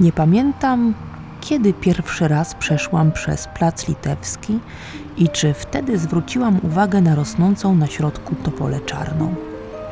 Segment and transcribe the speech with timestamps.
[0.00, 0.94] Nie pamiętam,
[1.40, 4.58] kiedy pierwszy raz przeszłam przez plac litewski
[5.16, 9.34] i czy wtedy zwróciłam uwagę na rosnącą na środku topolę czarną.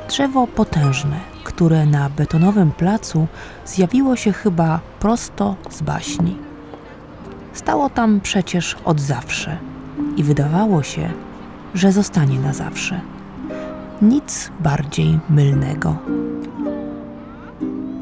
[0.08, 3.26] Drzewo potężne, które na betonowym placu
[3.66, 6.36] zjawiło się chyba prosto z baśni.
[7.52, 9.58] Stało tam przecież od zawsze
[10.16, 11.10] i wydawało się,
[11.74, 13.00] że zostanie na zawsze.
[14.02, 15.96] Nic bardziej mylnego.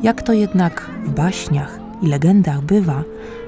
[0.02, 3.02] Jak to jednak w baśniach i legendach bywa,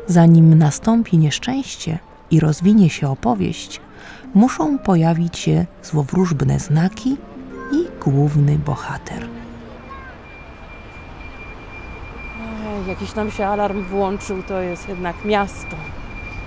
[0.06, 1.98] zanim nastąpi nieszczęście
[2.30, 3.80] i rozwinie się opowieść,
[4.34, 7.16] muszą pojawić się złowróżbne znaki
[7.72, 9.28] i główny bohater.
[12.66, 15.76] Ej, jakiś nam się alarm włączył, to jest jednak miasto.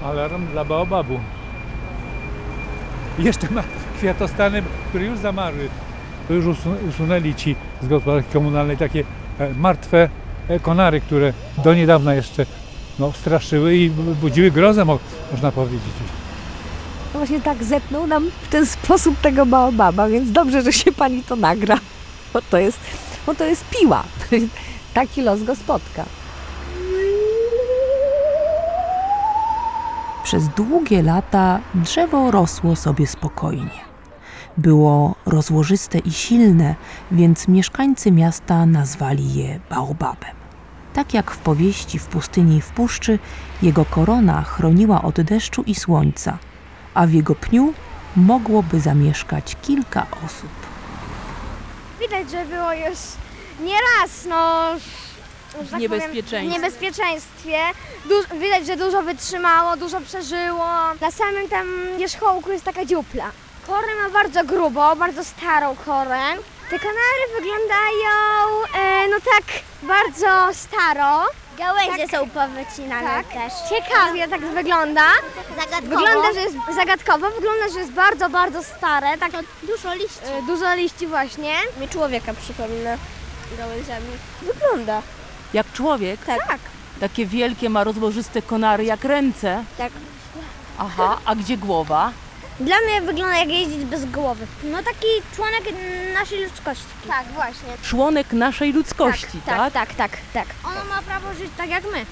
[0.05, 1.19] Alarm dla baobabu.
[3.19, 3.63] Jeszcze ma
[3.97, 5.69] kwiatostany, które już zamarły.
[6.31, 9.03] To już usu- usunęli ci z gospodarki komunalnej takie
[9.39, 10.09] e, martwe
[10.47, 11.33] e, konary, które
[11.63, 12.45] do niedawna jeszcze
[12.99, 14.99] no, straszyły i bu- budziły grozę, mo-
[15.31, 15.81] można powiedzieć.
[17.13, 21.23] No właśnie tak zetnął nam w ten sposób tego baobaba, więc dobrze, że się pani
[21.23, 21.77] to nagra,
[22.33, 22.79] bo to jest,
[23.25, 24.03] bo to jest piła.
[24.93, 26.05] Taki los go spotka.
[30.23, 33.90] Przez długie lata drzewo rosło sobie spokojnie.
[34.57, 36.75] Było rozłożyste i silne,
[37.11, 40.35] więc mieszkańcy miasta nazwali je baobabem.
[40.93, 43.19] Tak jak w powieści w pustyni i w puszczy,
[43.61, 46.37] jego korona chroniła od deszczu i słońca,
[46.93, 47.73] a w jego pniu
[48.15, 50.49] mogłoby zamieszkać kilka osób.
[51.99, 52.99] Widać, że było już
[53.61, 54.69] nieraz, no...
[55.63, 56.37] że tak niebezpieczeństwie.
[56.37, 57.57] Powiem, w niebezpieczeństwie.
[58.09, 60.65] Du- widać, że dużo wytrzymało, dużo przeżyło.
[61.01, 61.67] Na samym tam
[61.99, 63.31] wierzchołku jest taka dziupla.
[63.67, 66.19] Korę ma bardzo grubo, bardzo starą korę.
[66.69, 68.11] Te kanary wyglądają,
[68.75, 69.43] e, no tak,
[69.83, 71.25] bardzo staro.
[71.57, 72.11] Gałęzie Tak.
[72.19, 73.27] są powycinane Tak.
[73.27, 73.53] też.
[73.69, 75.01] Ciekawie tak wygląda.
[75.59, 75.95] Zagadkowo.
[75.95, 79.17] Wygląda, że jest zagadkowo, wygląda, że jest bardzo, bardzo stare.
[79.17, 79.31] Tak,
[79.63, 80.19] Dużo liści.
[80.25, 81.53] e, dużo liści właśnie.
[81.79, 82.97] Mi człowieka przypomina
[83.57, 84.07] gałęziami.
[84.41, 85.01] Wygląda.
[85.53, 86.25] Jak człowiek?
[86.25, 86.59] Tak.
[86.99, 89.63] Takie wielkie ma rozłożyste konary jak ręce.
[89.77, 89.91] Tak.
[90.79, 92.11] Aha, a gdzie głowa?
[92.65, 94.47] Dla mnie wygląda jak jeździć bez głowy.
[94.63, 95.63] No taki członek
[96.13, 96.85] naszej ludzkości.
[97.07, 97.69] Tak, właśnie.
[97.81, 99.73] Członek naszej ludzkości, tak?
[99.73, 100.45] tak, tak, tak, tak.
[100.65, 102.05] Ono ma prawo żyć tak jak my.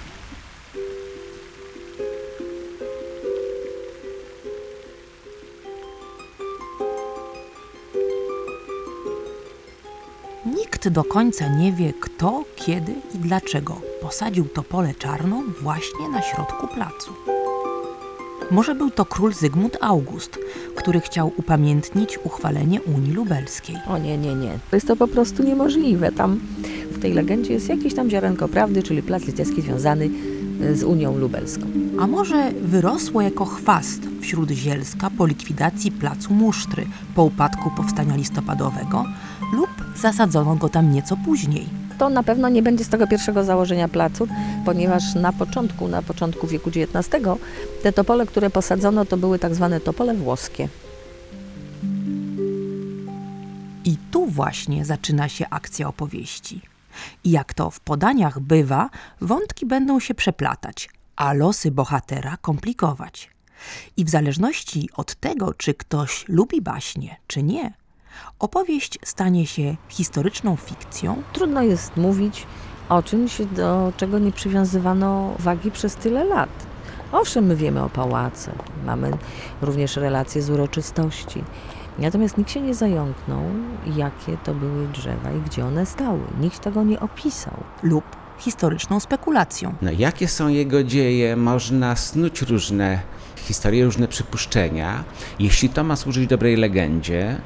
[10.46, 16.68] Nikt do końca nie wie, kto, kiedy i dlaczego posadził topolę czarną właśnie na środku
[16.68, 17.39] placu.
[18.52, 20.40] Może był to król Zygmunt August,
[20.76, 23.76] który chciał upamiętnić uchwalenie Unii Lubelskiej.
[23.88, 24.60] O nie, nie, nie.
[24.70, 26.12] To jest to po prostu niemożliwe.
[26.12, 26.40] Tam
[26.92, 30.10] w tej legendzie jest jakieś tam ziarenko prawdy, czyli plac litewski związany
[30.62, 31.66] y, z Unią Lubelską.
[32.00, 39.06] A może wyrosło jako chwast wśród Zielska po likwidacji placu Musztry po upadku powstania listopadowego
[39.54, 41.89] lub zasadzono go tam nieco później.
[42.00, 44.28] To na pewno nie będzie z tego pierwszego założenia placu,
[44.66, 47.26] ponieważ na początku, na początku wieku XIX
[47.84, 50.70] te topole, które posadzono, to były tak zwane topole włoskie.
[53.86, 56.62] I tu właśnie zaczyna się akcja opowieści.
[57.24, 58.90] I jak to w podaniach bywa,
[59.22, 63.30] wątki będą się przeplatać, a losy bohatera komplikować.
[63.98, 67.74] I w zależności od tego, czy ktoś lubi baśnie, czy nie,
[68.40, 72.48] opowieść stanie się historyczną fikcją, Trudno jest mówić
[72.90, 76.50] o czymś, do czego nie przywiązywano wagi przez tyle lat.
[77.12, 78.56] Owszem, my wiemy o pałacach,
[78.86, 79.12] mamy
[79.62, 81.44] również relacje z uroczystości.
[82.00, 83.44] Natomiast nikt się nie zająknął,
[83.96, 86.20] jakie to były drzewa i gdzie one stały.
[86.40, 87.54] Nikt tego nie opisał.
[87.84, 88.04] lub
[88.40, 89.74] historyczną spekulacją.
[89.82, 91.36] No, jakie są jego dzieje?
[91.36, 93.00] Można snuć różne
[93.36, 95.04] historie, różne przypuszczenia.
[95.40, 97.42] Jeśli to ma służyć dobrej legendzie,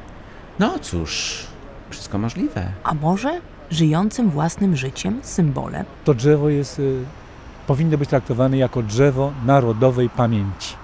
[0.60, 1.44] no cóż,
[1.90, 2.72] wszystko możliwe.
[2.84, 3.42] A może
[3.72, 5.86] żyjącym własnym życiem symbolem?
[6.04, 7.04] To drzewo jest, y,
[7.68, 10.76] powinno być traktowane jako drzewo narodowej pamięci.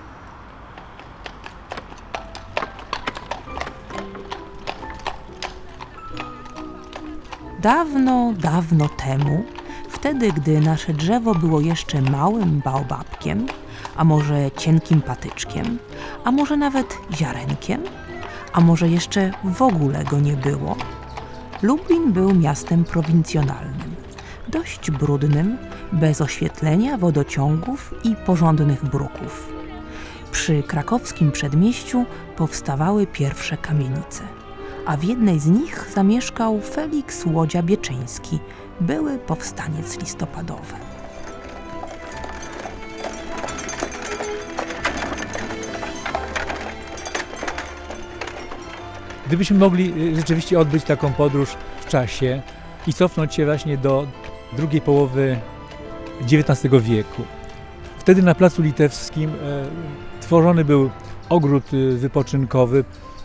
[7.61, 9.43] Dawno, dawno temu,
[9.89, 13.47] wtedy gdy nasze drzewo było jeszcze małym baobabkiem,
[13.95, 15.77] a może cienkim patyczkiem,
[16.23, 17.83] a może nawet ziarenkiem,
[18.53, 20.75] a może jeszcze w ogóle go nie było,
[21.61, 23.95] Lublin był miastem prowincjonalnym,
[24.47, 25.57] dość brudnym,
[25.91, 29.53] bez oświetlenia, wodociągów i porządnych bruków.
[30.31, 32.05] Przy krakowskim przedmieściu
[32.37, 34.23] powstawały pierwsze kamienice,
[34.85, 38.39] a w jednej z nich zamieszkał Felix Łodzia Bieczyński,
[38.81, 40.88] były powstaniec listopadowy.
[49.29, 51.49] Gdybyśmy mogli y, rzeczywiście odbyć taką podróż
[51.81, 52.41] w czasie
[52.87, 54.07] i cofnąć się właśnie do
[54.57, 55.37] drugiej połowy
[56.21, 57.23] XIX wieku.
[57.97, 59.35] Wtedy na Placu Litewskim e,
[60.21, 60.89] tworzony był
[61.29, 62.83] ogród y, wypoczynkowy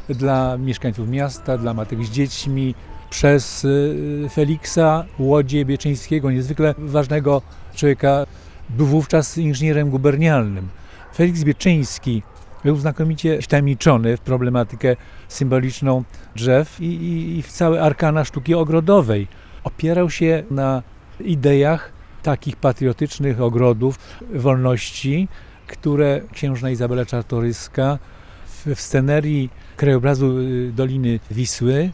[0.09, 2.75] dla mieszkańców miasta, dla matek z dziećmi,
[3.11, 7.43] przez y, Feliksa Łodzie Bieczyńskiego, niezwykle ważnego
[7.75, 8.27] człowieka.
[8.71, 10.69] Był wówczas inżynierem gubernialnym.
[11.15, 12.23] Feliks Bieczyński
[12.65, 14.97] był znakomicie wtajemniczony w problematykę
[15.29, 16.05] symboliczną
[16.37, 19.29] drzew i, i, i w całe arkana sztuki ogrodowej.
[19.65, 20.83] Opierał się na
[21.21, 23.99] ideach takich patriotycznych ogrodów
[24.35, 25.29] wolności,
[25.67, 27.99] które księżna Izabela Czartoryska
[28.47, 31.91] w, w scenerii krajobrazu y, Doliny Wisły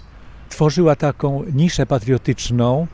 [0.48, 2.86] tworzyła taką niszę patriotyczną,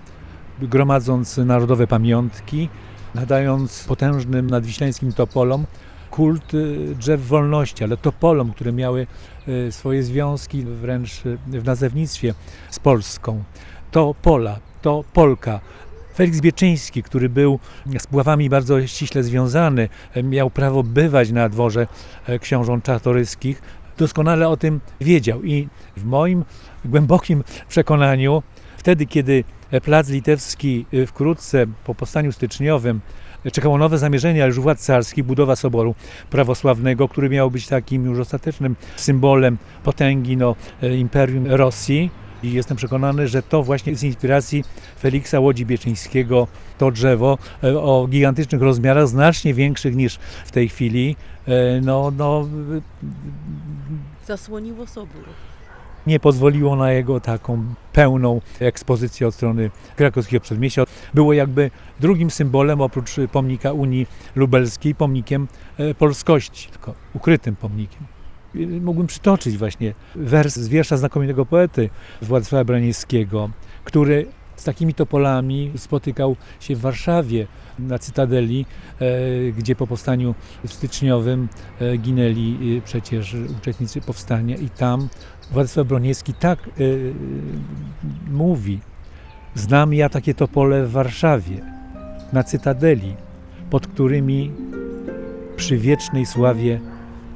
[0.62, 2.68] gromadząc narodowe pamiątki,
[3.14, 5.66] nadając potężnym nadwiślańskim topolom
[6.10, 9.06] kult y, drzew wolności, ale topolom, które miały
[9.48, 12.34] y, swoje związki wręcz y, w nazewnictwie
[12.70, 13.44] z Polską.
[13.90, 15.60] To Pola, to Polka.
[16.14, 17.58] Felix Bieczyński, który był
[17.98, 19.88] z Puławami bardzo ściśle związany,
[20.22, 21.86] miał prawo bywać na dworze
[22.40, 23.62] książąt czartoryskich,
[23.98, 26.44] doskonale o tym wiedział i w moim
[26.84, 28.42] głębokim przekonaniu,
[28.76, 29.44] wtedy kiedy
[29.82, 33.00] Plac Litewski wkrótce po powstaniu styczniowym
[33.52, 35.94] czekało nowe zamierzenie, ale już władz carskich, budowa soboru
[36.30, 42.10] prawosławnego, który miał być takim już ostatecznym symbolem potęgi no, e, Imperium Rosji.
[42.42, 44.64] I jestem przekonany, że to właśnie z inspiracji
[45.00, 46.46] Feliksa Łodzi Bieczyńskiego
[46.78, 51.16] to drzewo e, o gigantycznych rozmiarach, znacznie większych niż w tej chwili,
[51.48, 52.48] e, no, no,
[54.26, 55.22] Zasłoniło sobór.
[56.06, 60.84] Nie pozwoliło na jego taką pełną ekspozycję od strony krakowskiego przedmieścia.
[61.14, 61.70] Było jakby
[62.00, 64.06] drugim symbolem oprócz pomnika Unii
[64.36, 65.48] Lubelskiej, pomnikiem
[65.78, 68.02] e, polskości, tylko ukrytym pomnikiem.
[68.54, 71.90] I Mógłbym przytoczyć właśnie wers z wiersza znakomitego poety
[72.22, 73.50] Władysława Braniewskiego,
[73.84, 74.26] który
[74.56, 77.46] z takimi topolami spotykał się w Warszawie
[77.78, 78.66] na Cytadeli,
[79.00, 80.34] e, gdzie po powstaniu
[80.66, 81.48] styczniowym
[81.80, 85.08] e, ginęli e, przecież uczestnicy powstania i tam
[85.50, 86.70] Władysław Broniewski tak e,
[88.30, 88.80] mówi:
[89.54, 91.60] Znam ja takie topole w Warszawie,
[92.32, 93.14] na Cytadeli,
[93.70, 94.52] pod którymi
[95.56, 96.80] przy wiecznej sławie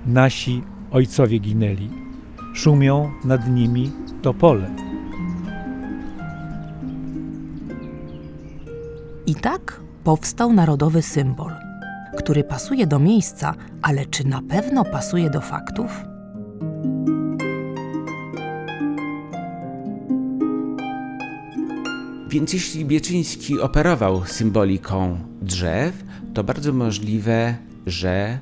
[0.06, 1.90] nasi ojcowie ginęli.
[2.54, 3.92] Szumią nad nimi
[4.22, 4.70] topole.
[9.26, 11.52] I tak powstał narodowy symbol,
[12.18, 16.09] który pasuje do miejsca, ale czy na pewno pasuje do faktów?
[22.30, 25.94] Więc jeśli Bieczyński operował symboliką drzew,
[26.34, 27.56] to bardzo możliwe,
[27.86, 28.38] że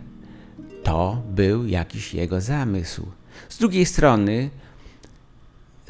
[0.83, 3.07] to był jakiś jego zamysł.
[3.49, 4.51] Z drugiej strony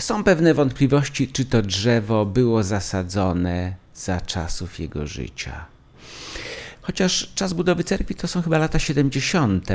[0.01, 5.67] są pewne wątpliwości, czy to drzewo było zasadzone za czasów jego życia.
[6.83, 9.69] Chociaż czas budowy cerkwi to są chyba lata 70.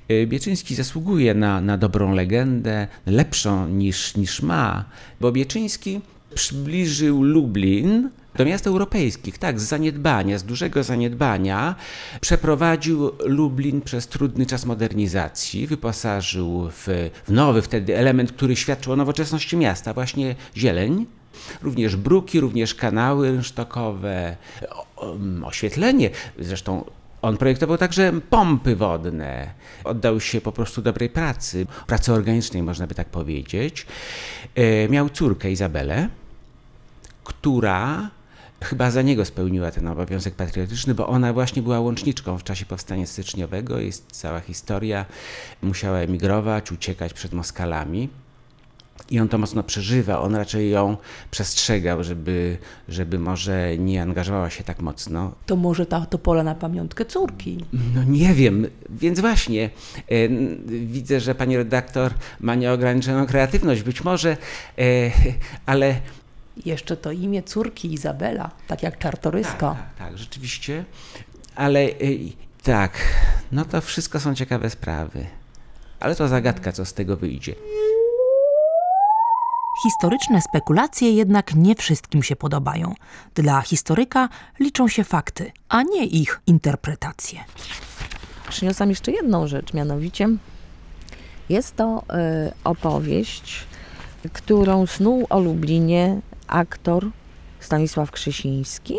[0.10, 4.86] Yy, Bieczyński zasługuje na, na dobrą legendę, lepszą niż, niż ma,
[5.22, 6.02] bo Bieczyński
[6.36, 11.76] przybliżył Lublin do miast europejskich, tak, z zaniedbania, z dużego zaniedbania.
[12.22, 18.96] Przeprowadził Lublin przez trudny czas modernizacji, wyposażył w, w nowy wtedy element, który świadczył o
[18.96, 21.06] nowoczesności miasta, właśnie zieleń.
[21.62, 24.38] Również bruki, również kanały rynsztokowe,
[24.96, 26.10] o- oświetlenie.
[26.40, 26.86] Zresztą
[27.22, 29.50] on projektował także pompy wodne.
[29.84, 33.86] Oddał się po prostu dobrej pracy, pracy organicznej, można by tak powiedzieć.
[34.56, 36.10] E, Miał córkę Izabelę,
[37.30, 38.10] która
[38.62, 43.06] chyba za niego spełniła ten obowiązek patriotyczny, bo ona właśnie była łączniczką w czasie powstania
[43.06, 43.80] styczniowego.
[43.80, 45.06] Jest cała historia.
[45.62, 48.10] Musiała emigrować, uciekać przed Moskalami.
[49.12, 50.98] I on to mocno przeżywa, on raczej ją
[51.32, 52.58] przestrzegał, żeby,
[52.90, 55.32] żeby może nie angażowała się tak mocno.
[55.46, 57.66] To może ta topola na pamiątkę córki.
[57.96, 59.70] No nie wiem, więc właśnie
[60.08, 60.30] e,
[60.68, 64.38] widzę, że pani redaktor ma nieograniczoną kreatywność, być może,
[64.78, 65.12] e,
[65.66, 66.02] ale
[66.66, 69.58] Jeszcze to imię córki Izabela, tak jak czartoryska.
[69.58, 70.86] Tak, tak, tak, rzeczywiście.
[71.56, 72.20] Ale y,
[72.64, 72.92] tak,
[73.52, 75.26] no to wszystko są ciekawe sprawy.
[76.00, 77.56] Ale to zagadka, co z tego wyjdzie.
[79.84, 82.94] Historyczne spekulacje jednak nie wszystkim się podobają.
[83.36, 87.40] Dla historyka liczą się fakty, a nie ich interpretacje.
[88.50, 90.30] Przyniosłam jeszcze jedną rzecz, mianowicie
[91.50, 93.68] jest to e, opowieść,
[94.34, 97.08] którą snuł o Lublinie aktor
[97.60, 98.96] Stanisław Krzysiński,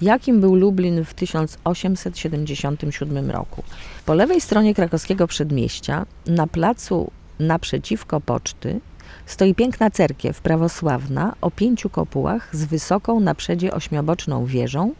[0.00, 3.62] jakim był Lublin w 1877 roku.
[4.06, 8.80] Po lewej stronie krakowskiego przedmieścia, na placu naprzeciwko poczty,
[9.26, 14.94] stoi piękna cerkiew prawosławna o pięciu kopułach z wysoką na przedzie ośmioboczną wieżą,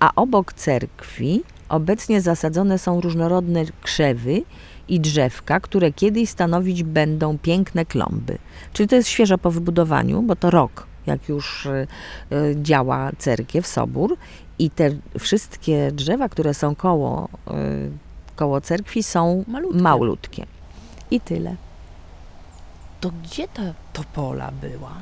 [0.00, 4.42] a obok cerkwi obecnie zasadzone są różnorodne krzewy
[4.88, 8.38] i drzewka, które kiedyś stanowić będą piękne klomby.
[8.72, 11.86] Czyli to jest świeżo po wybudowaniu, bo to rok, jak już y,
[12.32, 14.16] y, działa cerkiew, sobór
[14.58, 17.90] i te wszystkie drzewa, które są koło, y,
[18.36, 19.78] koło cerkwi są Malutkie.
[19.82, 20.46] malutkie.
[21.10, 21.56] I tyle.
[23.00, 23.62] To gdzie ta
[23.92, 24.92] topola była?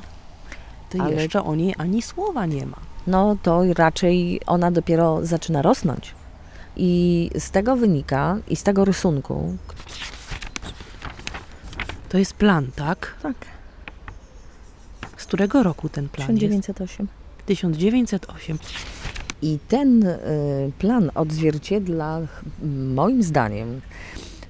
[0.89, 2.77] To Ale- jeszcze o niej ani słowa nie ma.
[3.07, 6.15] no to raczej ona dopiero zaczyna rosnąć.
[6.79, 9.57] I z tego wynika, i z tego rysunku,
[12.09, 13.15] To jest plan, tak?
[13.23, 13.35] tak,
[15.27, 17.07] którego roku ten plan 1908.
[17.37, 17.45] jest?
[17.45, 18.57] 1908.
[19.41, 20.17] I ten y,
[20.79, 22.19] plan odzwierciedla,
[22.95, 23.81] moim zdaniem,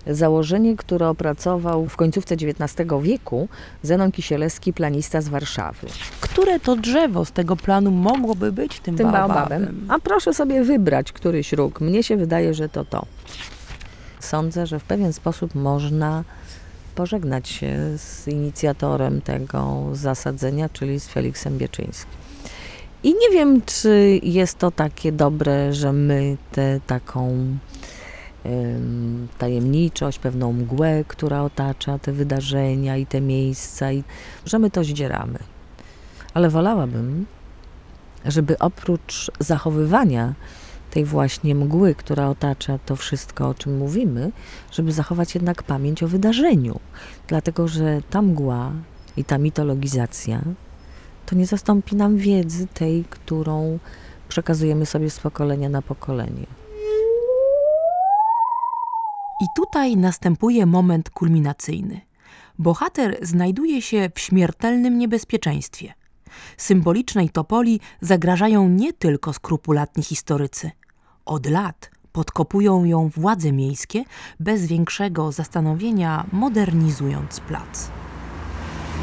[0.08, 3.48] założenie, które opracował w końcówce XIX wieku
[3.84, 5.88] Zenon Kisielewski, planista z Warszawy.
[6.22, 9.64] Które to drzewo z tego planu mogłoby być tym, Tym baobabem?
[9.66, 9.86] baobabem.
[9.90, 11.82] A proszę sobie wybrać któryś róg.
[11.82, 13.06] Mnie się wydaje, że to to.
[14.20, 16.24] Sądzę, że w pewien sposób można
[16.98, 22.18] pożegnać się z inicjatorem tego zasadzenia, czyli z Feliksem Bieczyńskim.
[23.04, 27.48] I nie wiem, czy jest to takie dobre, że my tę taką
[28.44, 34.04] em, tajemniczość, pewną mgłę, która otacza te wydarzenia i te miejsca, i
[34.46, 35.40] że my to zdzieramy.
[36.34, 37.26] Ale wolałabym,
[38.26, 40.34] żeby oprócz zachowywania
[40.98, 44.32] tej właśnie mgły, która otacza to wszystko, o czym mówimy,
[44.72, 46.80] żeby zachować jednak pamięć o wydarzeniu.
[47.28, 48.72] Dlatego, że ta mgła
[49.18, 50.42] i ta mitologizacja
[51.26, 53.80] to nie zastąpi nam wiedzy tej, którą
[54.30, 56.46] przekazujemy sobie z pokolenia na pokolenie.
[59.42, 62.02] I tutaj następuje moment kulminacyjny.
[62.60, 65.94] Bohater znajduje się w śmiertelnym niebezpieczeństwie.
[66.58, 70.72] Symbolicznej topoli zagrażają nie tylko skrupulatni historycy.
[71.28, 74.04] Od lat podkopują ją władze miejskie,
[74.40, 77.92] bez większego zastanowienia modernizując plac.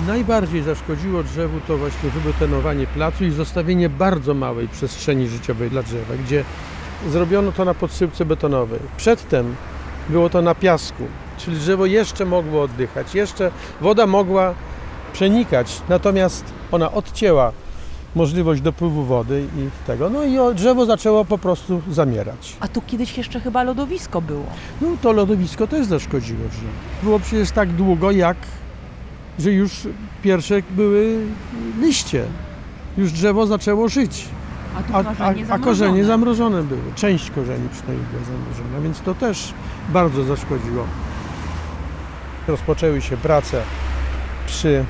[0.06, 6.14] Najbardziej zaszkodziło drzewu to właśnie wybetonowanie placu i zostawienie bardzo małej przestrzeni życiowej dla drzewa,
[6.24, 6.44] gdzie
[7.08, 8.80] zrobiono to na podsypce betonowej.
[8.96, 9.56] Przedtem
[10.08, 11.02] było to na piasku,
[11.38, 13.50] czyli drzewo jeszcze mogło oddychać, jeszcze
[13.80, 14.54] woda mogła
[15.12, 17.52] przenikać, natomiast ona odcięła
[18.14, 20.10] możliwość dopływu wody i tego.
[20.10, 22.56] No i drzewo zaczęło po prostu zamierać.
[22.60, 24.46] A tu kiedyś jeszcze chyba lodowisko było.
[24.80, 26.66] No to lodowisko też zaszkodziło drzewu.
[27.02, 28.36] Było przecież tak długo, jak
[29.38, 29.72] że już
[30.22, 31.18] pierwsze były
[31.80, 32.24] liście.
[32.98, 34.24] Już drzewo zaczęło żyć.
[34.92, 36.04] A A, a, korzenie a korzenie zamrożone.
[36.04, 36.94] zamrożone były.
[36.94, 39.54] Część korzeni przynajmniej była zamrożona, więc to też
[39.88, 40.84] bardzo zaszkodziło.
[42.48, 43.62] Rozpoczęły się prace
[44.46, 44.84] przy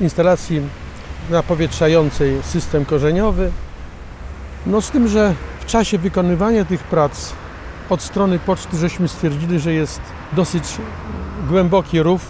[0.00, 0.60] instalacji
[1.30, 3.50] napowietrzającej system korzeniowy.
[4.66, 7.32] No z tym, że w czasie wykonywania tych prac
[7.90, 10.00] od strony poczty żeśmy stwierdzili, że jest
[10.32, 10.64] dosyć
[11.48, 12.26] głęboki rów,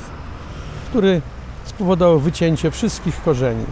[0.90, 1.20] który
[1.64, 3.64] spowodował wycięcie wszystkich korzeni,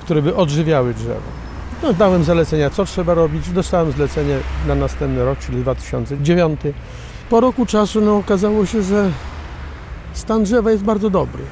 [0.00, 1.40] które by odżywiały drzewo.
[1.82, 3.50] No, dałem zalecenia, co trzeba robić.
[3.50, 6.60] Dostałem zlecenie na następny rok, czyli 2009.
[7.30, 9.10] Po roku czasu no, okazało się, że
[10.12, 11.42] stan drzewa jest bardzo dobry.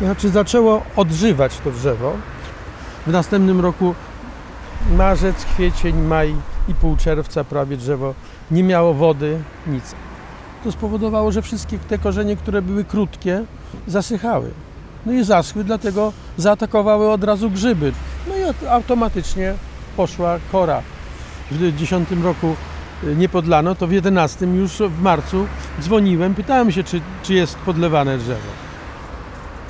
[0.00, 2.12] Znaczy zaczęło odżywać to drzewo.
[3.06, 3.94] W następnym roku
[4.96, 6.34] marzec, kwiecień, maj
[6.68, 8.14] i pół czerwca prawie drzewo
[8.50, 9.94] nie miało wody, nic.
[10.64, 13.44] To spowodowało, że wszystkie te korzenie, które były krótkie,
[13.86, 14.50] zasychały.
[15.06, 17.92] No i zaschły, dlatego zaatakowały od razu grzyby.
[18.28, 19.54] No i aut- automatycznie
[19.96, 20.82] poszła kora.
[21.50, 22.56] W 10 roku
[23.04, 25.46] y, nie podlano, to w 11 już w marcu
[25.80, 28.48] dzwoniłem, pytałem się, czy, czy jest podlewane drzewo.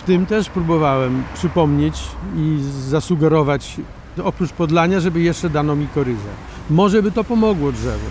[0.06, 2.02] Tym też próbowałem przypomnieć
[2.36, 2.58] i
[2.88, 3.76] zasugerować,
[4.24, 6.28] oprócz podlania, żeby jeszcze dano mi koryzę.
[6.70, 8.06] Może by to pomogło drzewu.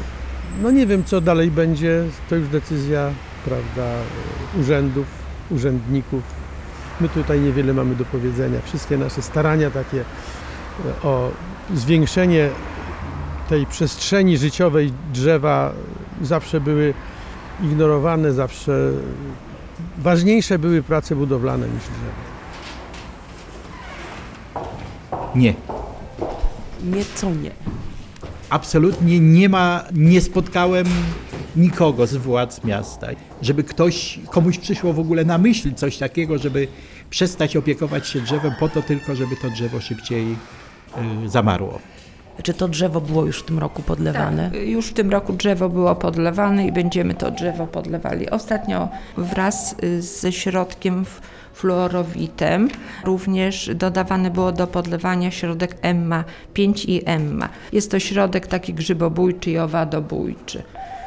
[0.62, 3.10] No nie wiem, co dalej będzie, to już decyzja,
[3.46, 3.92] prawda,
[4.60, 5.06] urzędów,
[5.52, 6.24] urzędników.
[7.02, 8.60] My tutaj niewiele mamy do powiedzenia.
[8.66, 11.32] Wszystkie nasze starania takie e, o
[11.74, 12.50] zwiększenie
[13.50, 15.72] tej przestrzeni życiowej drzewa
[16.22, 16.94] zawsze były
[17.64, 18.92] ignorowane, zawsze
[19.98, 22.34] ważniejsze były prace budowlane niż drzewo.
[25.36, 25.54] Nie.
[26.84, 27.52] Nieco nie.
[28.50, 30.86] Absolutnie nie ma, nie spotkałem
[31.56, 33.08] nikogo z władz miasta,
[33.42, 36.68] żeby ktoś, komuś przyszło w ogóle na myśl coś takiego, żeby
[37.10, 40.36] przestać opiekować się drzewem po to tylko, żeby to drzewo szybciej
[41.26, 41.80] y, zamarło.
[42.44, 44.52] Czy to drzewo było już w tym roku podlewane?
[44.52, 48.30] Tak, już w tym roku drzewo było podlewane i będziemy to drzewo podlewali.
[48.30, 51.06] Ostatnio wraz y, ze środkiem
[51.54, 52.70] fluorowitem
[53.04, 56.24] również dodawany było do podlewania środek EMMA
[56.54, 57.50] 5 i EMMA.
[57.74, 60.64] Jest to środek taki grzybobójczy i owadobójczy.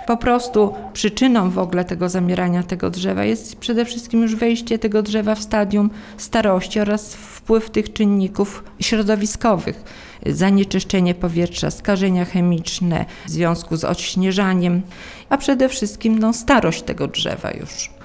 [0.06, 5.02] Po prostu przyczyną w ogóle tego zamierania tego drzewa jest przede wszystkim już wejście tego
[5.02, 9.84] drzewa w stadium starości oraz wpływ tych czynników środowiskowych.
[10.26, 14.82] Zanieczyszczenie powietrza, skażenia chemiczne w związku z odśnieżaniem,
[15.28, 17.95] a przede wszystkim no, starość tego drzewa już.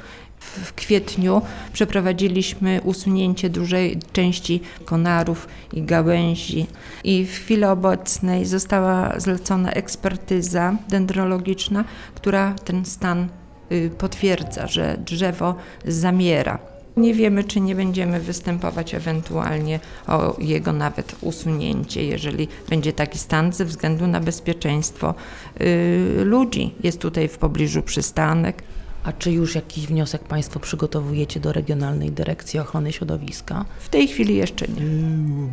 [0.52, 1.42] W kwietniu
[1.74, 6.68] przeprowadziliśmy usunięcie dużej części konarów i gałęzi
[7.04, 11.84] i w chwili obecnej została zlecona ekspertyza dendrologiczna,
[12.16, 13.28] która ten stan
[13.72, 15.56] y, potwierdza, że drzewo
[15.86, 16.60] zamiera.
[16.98, 23.54] Nie wiemy, czy nie będziemy występować ewentualnie o jego nawet usunięcie, jeżeli będzie taki stan
[23.54, 25.14] ze względu na bezpieczeństwo
[25.62, 26.76] y, ludzi.
[26.84, 28.64] Jest tutaj w pobliżu przystanek.
[29.04, 33.66] A czy już jakiś wniosek Państwo przygotowujecie do Regionalnej Dyrekcji Ochrony Środowiska?
[33.80, 34.82] W tej chwili jeszcze nie.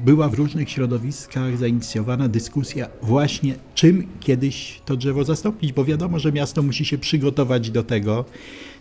[0.04, 6.32] Była w różnych środowiskach zainicjowana dyskusja właśnie czym kiedyś to drzewo zastąpić, bo wiadomo, że
[6.32, 8.24] miasto musi się przygotować do tego.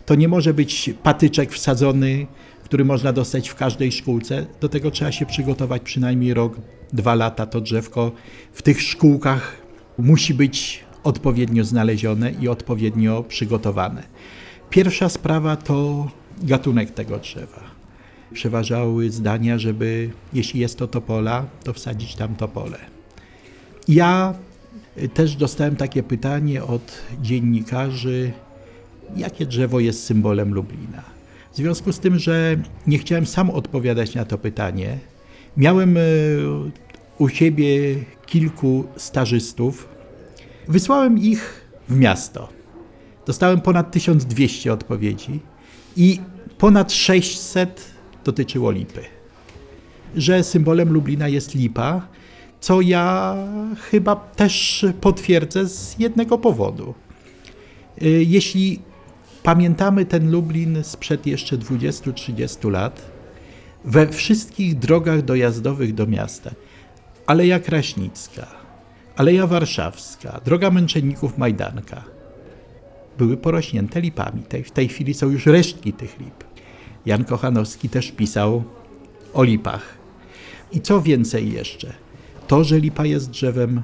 [0.06, 2.26] To nie może być patyczek wsadzony,
[2.64, 4.46] który można dostać w każdej szkółce.
[4.60, 6.56] Do tego trzeba się przygotować przynajmniej rok,
[6.92, 7.46] dwa lata.
[7.46, 8.12] To drzewko
[8.52, 9.56] w tych szkółkach
[9.98, 14.02] musi być odpowiednio znalezione i odpowiednio przygotowane.
[14.70, 16.08] Pierwsza sprawa to
[16.42, 17.60] gatunek tego drzewa.
[18.32, 22.78] Przeważały zdania, żeby jeśli jest to topola, to wsadzić tam topole.
[23.88, 24.34] Ja
[25.14, 28.32] też dostałem takie pytanie od dziennikarzy,
[29.16, 31.02] jakie drzewo jest symbolem Lublina.
[31.52, 34.98] W związku z tym, że nie chciałem sam odpowiadać na to pytanie,
[35.56, 36.00] miałem y,
[37.18, 39.88] u siebie kilku stażystów,
[40.68, 42.57] wysłałem ich w miasto.
[43.28, 45.40] Dostałem ponad 1200 odpowiedzi
[45.96, 46.20] i
[46.58, 47.90] ponad 600
[48.24, 49.00] dotyczyło lipy.
[50.16, 52.08] Że symbolem Lublina jest lipa,
[52.60, 53.36] co ja
[53.90, 56.94] chyba też potwierdzę z jednego powodu.
[58.02, 58.80] Y, Jeśli
[59.42, 63.10] pamiętamy ten Lublin sprzed jeszcze 20-30 lat,
[63.84, 66.50] we wszystkich drogach dojazdowych do miasta,
[67.26, 68.46] Aleja Kraśnicka,
[69.16, 72.17] Aleja Warszawska, Droga Męczenników Majdanka,
[73.18, 74.42] były porośnięte lipami.
[74.64, 76.44] W tej chwili są już resztki tych lip.
[77.06, 78.62] Jan Kochanowski też pisał
[79.34, 79.98] o lipach.
[80.72, 81.92] I co więcej jeszcze?
[82.46, 83.82] To, że lipa jest drzewem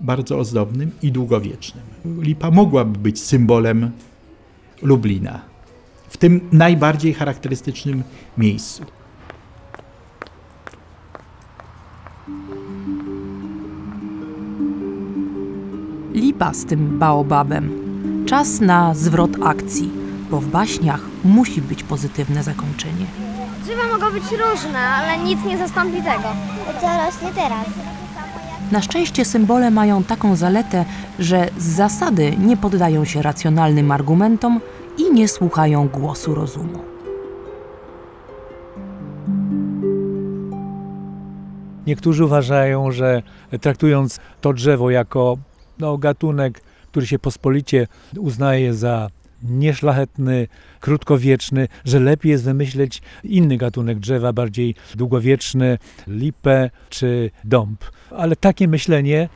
[0.00, 1.84] bardzo ozdobnym i długowiecznym.
[2.20, 3.90] Lipa mogłaby być symbolem
[4.82, 5.40] Lublina
[6.08, 8.02] w tym najbardziej charakterystycznym
[8.38, 8.82] miejscu.
[16.12, 17.87] Lipa z tym baobabem.
[18.28, 19.90] Czas na zwrot akcji,
[20.30, 23.06] bo w baśniach musi być pozytywne zakończenie.
[23.64, 26.28] Drzewa mogą być różne, ale nic nie zastąpi tego.
[26.80, 27.66] Co rośnie teraz?
[28.72, 30.84] Na szczęście symbole mają taką zaletę,
[31.18, 34.60] że z zasady nie poddają się racjonalnym argumentom
[34.98, 36.78] i nie słuchają głosu rozumu.
[41.86, 43.22] Niektórzy uważają, że
[43.60, 45.36] traktując to drzewo jako
[45.78, 49.08] no, gatunek, który się pospolicie uznaje za
[49.42, 50.48] nieszlachetny,
[50.80, 57.84] krótkowieczny, że lepiej jest wymyśleć inny gatunek drzewa, bardziej długowieczny, lipę czy dąb.
[58.10, 59.28] Ale takie myślenie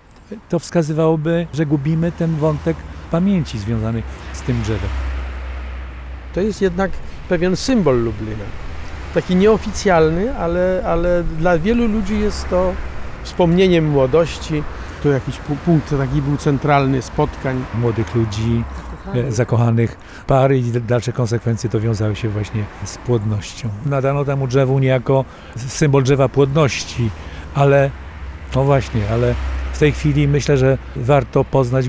[0.49, 2.77] to wskazywałoby, że gubimy ten wątek
[3.11, 4.91] pamięci związany z tym drzewem.
[6.35, 6.91] To jest jednak
[7.29, 8.45] pewien symbol Lublina.
[9.15, 12.75] Taki nieoficjalny, ale, ale dla wielu ludzi jest to
[13.23, 14.63] wspomnieniem młodości.
[15.03, 17.65] To jakiś pu- punkt taki był centralny spotkań.
[17.75, 18.65] Młodych ludzi,
[19.15, 23.69] e, zakochanych par i dalsze konsekwencje to wiązały się właśnie z płodnością.
[23.87, 25.25] Nadano temu drzewu niejako
[25.57, 27.11] symbol drzewa płodności,
[27.55, 27.91] ale
[28.55, 29.35] no właśnie, ale
[29.83, 31.87] tej chwili myślę, że warto poznać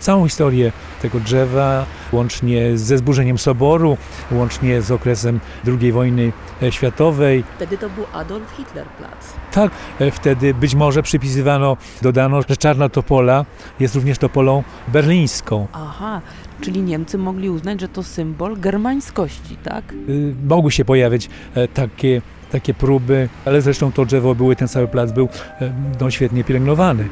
[0.00, 3.96] całą historię tego drzewa, łącznie ze zburzeniem soboru,
[4.32, 7.44] łącznie z okresem II wojny e, światowej.
[7.56, 9.12] Wtedy to był Adolf Hitler Plac.
[9.52, 13.44] Tak, e, wtedy być może przypisywano, dodano, że Czarna Topola
[13.80, 15.66] jest również topolą berlińską.
[15.72, 16.20] Aha,
[16.60, 19.84] czyli Niemcy mogli uznać, że to symbol germańskości, tak?
[20.08, 24.88] Y, Mogły się pojawić e, takie, takie próby, ale zresztą to drzewo były, ten cały
[24.88, 25.28] plac był
[25.60, 27.08] e, no, świetnie pielęgnowany.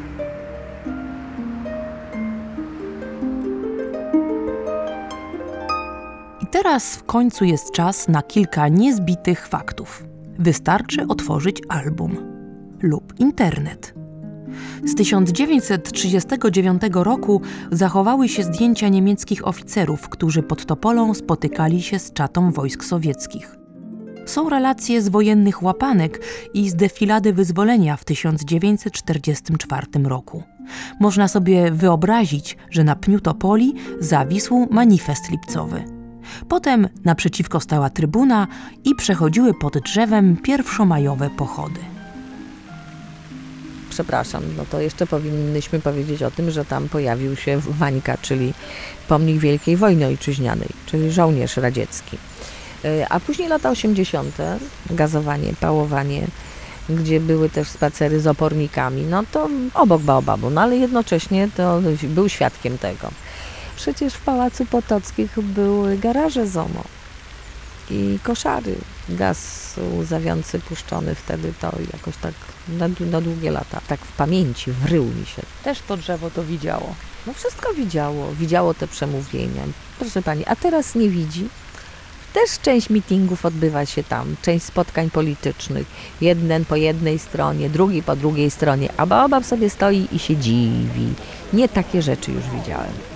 [6.53, 10.05] Teraz w końcu jest czas na kilka niezbitych faktów.
[10.38, 12.17] Wystarczy otworzyć album
[12.83, 13.95] lub internet.
[14.85, 22.53] Z 1939 roku zachowały się zdjęcia niemieckich oficerów, którzy pod Topolą spotykali się z czatą
[22.53, 23.57] wojsk sowieckich.
[24.27, 26.21] Są relacje z wojennych łapanek
[26.55, 30.43] i z defilady wyzwolenia w 1944 roku.
[31.01, 36.02] Można sobie wyobrazić, że na pniu Topoli zawisł manifest lipcowy.
[36.49, 38.47] Potem naprzeciwko stała trybuna
[38.85, 41.81] i przechodziły pod drzewem pierwszomajowe pochody.
[43.90, 48.55] Przepraszam, no to jeszcze powinnyśmy powiedzieć o tym, że tam pojawił się Wańka, czyli
[49.09, 52.18] pomnik Wielkiej Wojny Ojczyźnianej, czyli żołnierz radziecki.
[52.85, 54.37] Y, A później lata 80.,
[54.90, 56.27] gazowanie, pałowanie,
[56.88, 62.29] gdzie były też spacery z opornikami, no to obok Baobabu, no ale jednocześnie to był
[62.29, 63.11] świadkiem tego.
[63.77, 66.85] Przecież w Pałacu Potockich były garaże ZOMO
[67.91, 68.77] i koszary.
[69.09, 72.35] Gaz łzawiący puszczony wtedy to jakoś tak
[72.69, 73.81] na, na długie lata.
[73.89, 75.43] Tak w pamięci wrył mi się.
[75.65, 76.95] Też to drzewo to widziało.
[77.27, 79.63] No wszystko widziało, widziało te przemówienia.
[79.99, 81.49] Proszę Pani, a teraz nie widzi?
[82.33, 85.87] Też część mitingów odbywa się tam, część spotkań politycznych.
[86.21, 91.15] Jeden po jednej stronie, drugi po drugiej stronie, a Baobab sobie stoi i się dziwi.
[91.53, 93.12] Nie takie rzeczy już widziałem.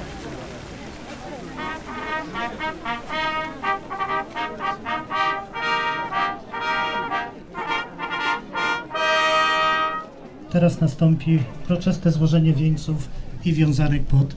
[10.50, 13.08] Teraz nastąpi uroczyste złożenie wieńców
[13.44, 14.36] i wiązanek pod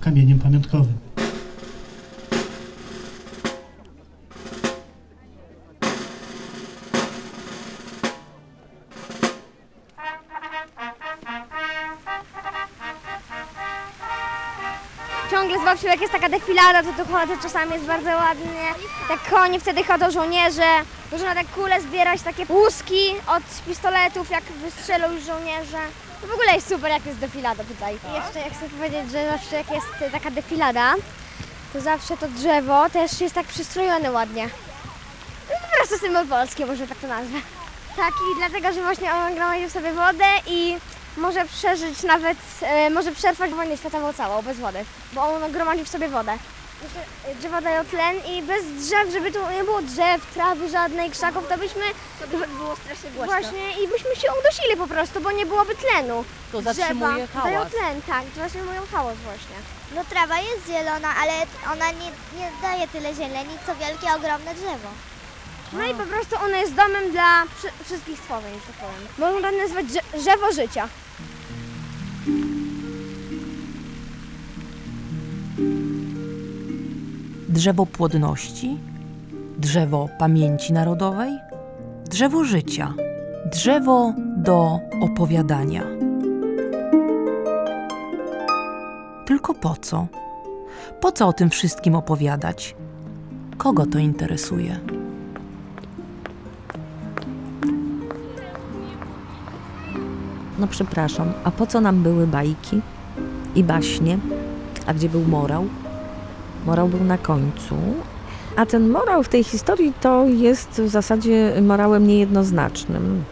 [0.00, 0.98] kamieniem pamiątkowym.
[15.30, 18.62] Ciągle z jak jest taka defilada, to tu chodzę, czasami jest bardzo ładnie.
[19.10, 20.66] Jak konie wtedy chodzą żołnierze,
[21.12, 25.78] można tak kule zbierać, takie łuski od pistoletów, jak wystrzelą już żołnierze.
[26.20, 27.94] To w ogóle jest super, jak jest defilada tutaj.
[27.94, 30.94] I jeszcze jak chcę powiedzieć, że zawsze jak jest taka defilada,
[31.72, 34.48] to zawsze to drzewo też jest tak przystrojone ładnie.
[35.48, 37.38] To jest po prostu symbol Polski, może tak to nazwę.
[37.96, 40.76] Tak, i dlatego, że właśnie on gromadził sobie wodę i
[41.16, 45.88] może przeżyć nawet, e, może przetrwać wojnę światową całą bez wody, bo on gromadził w
[45.88, 46.38] sobie wodę.
[47.38, 51.58] Drzewa dają tlen i bez drzew, żeby tu nie było drzew, trawy żadnej, krzaków, to
[51.58, 51.82] byśmy...
[52.20, 53.26] To by było strasznie głośno.
[53.32, 56.24] Właśnie i byśmy się udusili po prostu, bo nie byłoby tlenu.
[56.52, 57.26] To Drzewa zatrzymuje dają
[57.58, 57.72] hałas.
[57.72, 59.56] tlen, tak, zatrzymują hałas właśnie.
[59.94, 61.32] No trawa jest zielona, ale
[61.72, 64.88] ona nie, nie daje tyle zieleni, co wielkie, ogromne drzewo.
[65.72, 69.08] No i po prostu ono jest domem dla wszy- wszystkich stworzeń, że tak powiem.
[69.18, 70.88] Można to nazwać drze- drzewo życia.
[77.52, 78.76] Drzewo płodności,
[79.58, 81.32] drzewo pamięci narodowej,
[82.10, 82.94] drzewo życia,
[83.52, 85.82] drzewo do opowiadania.
[89.26, 90.06] Tylko po co?
[91.00, 92.74] Po co o tym wszystkim opowiadać?
[93.58, 94.78] Kogo to interesuje?
[100.58, 102.80] No przepraszam, a po co nam były bajki
[103.54, 104.18] i baśnie?
[104.86, 105.66] A gdzie był morał?
[106.66, 107.74] Morał był na końcu.
[108.56, 113.24] A ten morał w tej historii to jest w zasadzie morałem niejednoznacznym.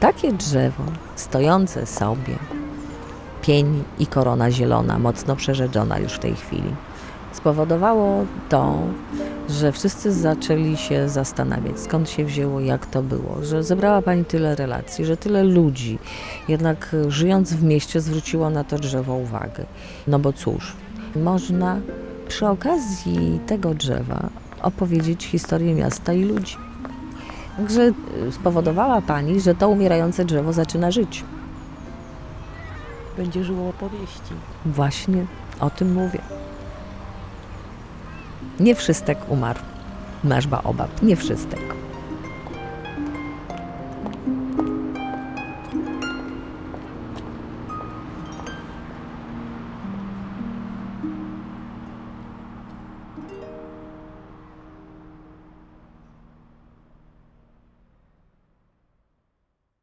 [0.00, 0.84] Takie drzewo,
[1.16, 2.38] stojące sobie,
[3.42, 6.74] pień i korona zielona, mocno przerzedzona już w tej chwili,
[7.32, 8.78] spowodowało to,
[9.48, 14.54] że wszyscy zaczęli się zastanawiać, skąd się wzięło, jak to było, że zebrała Pani tyle
[14.54, 15.98] relacji, że tyle ludzi,
[16.48, 19.64] jednak żyjąc w mieście zwróciło na to drzewo uwagę.
[20.06, 20.76] No bo cóż,
[21.16, 21.80] można
[22.28, 24.28] przy okazji tego drzewa
[24.62, 26.56] opowiedzieć historię miasta i ludzi.
[27.56, 27.92] Także e,
[28.32, 31.24] spowodowała Pani, że to umierające drzewo zaczyna żyć.
[33.16, 34.34] Będzie żyło opowieści.
[34.66, 35.26] Właśnie
[35.60, 36.18] o tym mówię.
[38.60, 39.60] Nie wszystek umarł.
[40.24, 41.73] Nasz baobab, nie wszystek.